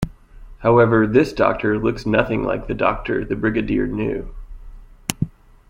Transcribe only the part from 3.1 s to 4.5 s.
the Brigadier knew.